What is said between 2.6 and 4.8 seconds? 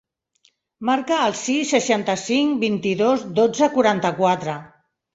vint-i-dos, dotze, quaranta-quatre.